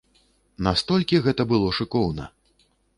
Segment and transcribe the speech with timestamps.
[0.69, 2.23] Настолькі гэта было шыкоўна!